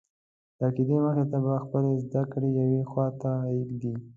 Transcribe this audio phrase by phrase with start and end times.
[0.57, 3.31] د عقیدې مخې ته به خپلې زده کړې یوې خواته
[3.67, 3.93] ږدې.